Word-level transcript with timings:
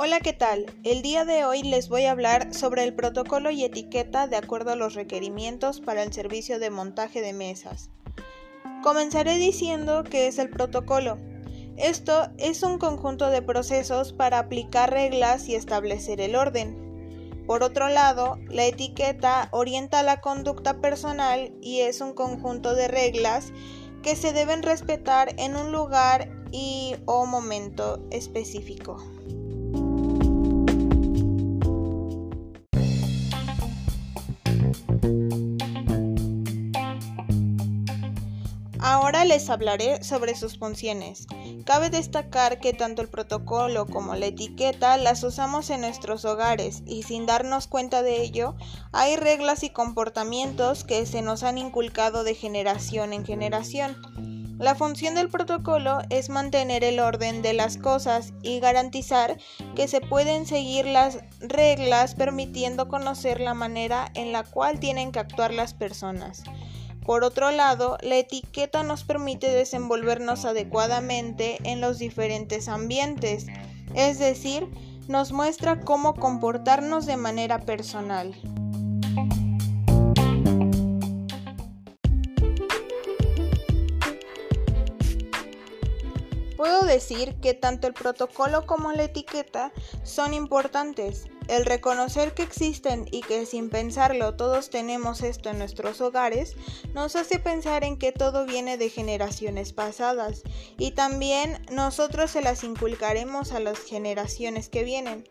Hola, 0.00 0.20
¿qué 0.20 0.32
tal? 0.32 0.66
El 0.84 1.02
día 1.02 1.24
de 1.24 1.44
hoy 1.44 1.64
les 1.64 1.88
voy 1.88 2.04
a 2.04 2.12
hablar 2.12 2.54
sobre 2.54 2.84
el 2.84 2.94
protocolo 2.94 3.50
y 3.50 3.64
etiqueta 3.64 4.28
de 4.28 4.36
acuerdo 4.36 4.70
a 4.70 4.76
los 4.76 4.94
requerimientos 4.94 5.80
para 5.80 6.04
el 6.04 6.12
servicio 6.12 6.60
de 6.60 6.70
montaje 6.70 7.20
de 7.20 7.32
mesas. 7.32 7.90
Comenzaré 8.84 9.38
diciendo 9.38 10.04
qué 10.08 10.28
es 10.28 10.38
el 10.38 10.50
protocolo. 10.50 11.18
Esto 11.76 12.28
es 12.38 12.62
un 12.62 12.78
conjunto 12.78 13.28
de 13.28 13.42
procesos 13.42 14.12
para 14.12 14.38
aplicar 14.38 14.92
reglas 14.92 15.48
y 15.48 15.56
establecer 15.56 16.20
el 16.20 16.36
orden. 16.36 17.42
Por 17.48 17.64
otro 17.64 17.88
lado, 17.88 18.38
la 18.46 18.66
etiqueta 18.66 19.48
orienta 19.50 20.04
la 20.04 20.20
conducta 20.20 20.80
personal 20.80 21.50
y 21.60 21.80
es 21.80 22.00
un 22.00 22.12
conjunto 22.12 22.76
de 22.76 22.86
reglas 22.86 23.52
que 24.04 24.14
se 24.14 24.32
deben 24.32 24.62
respetar 24.62 25.34
en 25.38 25.56
un 25.56 25.72
lugar 25.72 26.30
y 26.52 26.94
o 27.06 27.26
momento 27.26 28.00
específico. 28.12 29.02
Ahora 38.80 39.24
les 39.24 39.50
hablaré 39.50 40.02
sobre 40.02 40.34
sus 40.34 40.58
funciones. 40.58 41.26
Cabe 41.64 41.90
destacar 41.90 42.58
que 42.58 42.72
tanto 42.72 43.02
el 43.02 43.08
protocolo 43.08 43.86
como 43.86 44.14
la 44.14 44.26
etiqueta 44.26 44.96
las 44.96 45.22
usamos 45.24 45.68
en 45.70 45.82
nuestros 45.82 46.24
hogares 46.24 46.82
y 46.86 47.02
sin 47.02 47.26
darnos 47.26 47.66
cuenta 47.66 48.02
de 48.02 48.22
ello, 48.22 48.54
hay 48.92 49.16
reglas 49.16 49.62
y 49.62 49.70
comportamientos 49.70 50.84
que 50.84 51.04
se 51.04 51.20
nos 51.20 51.42
han 51.42 51.58
inculcado 51.58 52.24
de 52.24 52.34
generación 52.34 53.12
en 53.12 53.26
generación. 53.26 54.37
La 54.58 54.74
función 54.74 55.14
del 55.14 55.28
protocolo 55.28 56.00
es 56.10 56.30
mantener 56.30 56.82
el 56.82 56.98
orden 56.98 57.42
de 57.42 57.52
las 57.52 57.76
cosas 57.76 58.32
y 58.42 58.58
garantizar 58.58 59.38
que 59.76 59.86
se 59.86 60.00
pueden 60.00 60.46
seguir 60.46 60.84
las 60.84 61.20
reglas 61.38 62.16
permitiendo 62.16 62.88
conocer 62.88 63.40
la 63.40 63.54
manera 63.54 64.10
en 64.14 64.32
la 64.32 64.42
cual 64.42 64.80
tienen 64.80 65.12
que 65.12 65.20
actuar 65.20 65.54
las 65.54 65.74
personas. 65.74 66.42
Por 67.06 67.22
otro 67.22 67.52
lado, 67.52 67.98
la 68.02 68.16
etiqueta 68.16 68.82
nos 68.82 69.04
permite 69.04 69.48
desenvolvernos 69.48 70.44
adecuadamente 70.44 71.58
en 71.62 71.80
los 71.80 71.98
diferentes 71.98 72.68
ambientes, 72.68 73.46
es 73.94 74.18
decir, 74.18 74.66
nos 75.06 75.30
muestra 75.30 75.80
cómo 75.80 76.14
comportarnos 76.14 77.06
de 77.06 77.16
manera 77.16 77.60
personal. 77.60 78.34
Puedo 86.58 86.82
decir 86.82 87.36
que 87.36 87.54
tanto 87.54 87.86
el 87.86 87.94
protocolo 87.94 88.66
como 88.66 88.90
la 88.90 89.04
etiqueta 89.04 89.72
son 90.02 90.34
importantes. 90.34 91.28
El 91.46 91.64
reconocer 91.64 92.34
que 92.34 92.42
existen 92.42 93.06
y 93.12 93.20
que 93.20 93.46
sin 93.46 93.70
pensarlo 93.70 94.34
todos 94.34 94.68
tenemos 94.68 95.22
esto 95.22 95.50
en 95.50 95.58
nuestros 95.58 96.00
hogares 96.00 96.56
nos 96.94 97.14
hace 97.14 97.38
pensar 97.38 97.84
en 97.84 97.96
que 97.96 98.10
todo 98.10 98.44
viene 98.44 98.76
de 98.76 98.90
generaciones 98.90 99.72
pasadas 99.72 100.42
y 100.76 100.90
también 100.90 101.64
nosotros 101.70 102.32
se 102.32 102.42
las 102.42 102.64
inculcaremos 102.64 103.52
a 103.52 103.60
las 103.60 103.78
generaciones 103.78 104.68
que 104.68 104.82
vienen. 104.82 105.28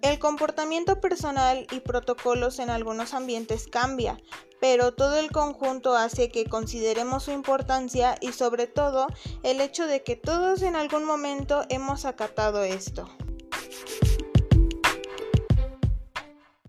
El 0.00 0.20
comportamiento 0.20 1.00
personal 1.00 1.66
y 1.72 1.80
protocolos 1.80 2.60
en 2.60 2.70
algunos 2.70 3.14
ambientes 3.14 3.66
cambia, 3.66 4.16
pero 4.60 4.94
todo 4.94 5.18
el 5.18 5.30
conjunto 5.32 5.96
hace 5.96 6.28
que 6.28 6.44
consideremos 6.44 7.24
su 7.24 7.32
importancia 7.32 8.16
y 8.20 8.32
sobre 8.32 8.68
todo 8.68 9.08
el 9.42 9.60
hecho 9.60 9.86
de 9.86 10.04
que 10.04 10.14
todos 10.14 10.62
en 10.62 10.76
algún 10.76 11.04
momento 11.04 11.64
hemos 11.68 12.04
acatado 12.04 12.62
esto. 12.62 13.08